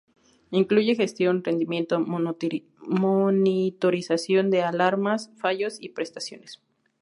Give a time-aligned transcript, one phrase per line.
[0.49, 6.59] Incluye gestión, rendimiento, monitorización de alarmas, fallos y prestaciones.